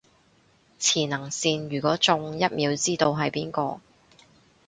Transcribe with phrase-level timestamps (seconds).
[0.79, 3.81] 磁能線，如果中，一秒知道係邊個